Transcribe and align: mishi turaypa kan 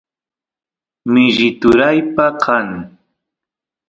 mishi 1.11 1.47
turaypa 1.59 2.27
kan 2.43 2.67